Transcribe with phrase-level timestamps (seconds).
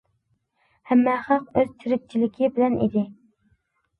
[0.91, 3.03] ھەممە خەق ئۆز تىرىكچىلىكى بىلەن ئىدى.